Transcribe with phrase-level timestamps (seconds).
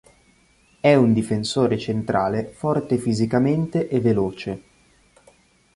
[0.79, 4.61] È un difensore centrale forte fisicamente e veloce.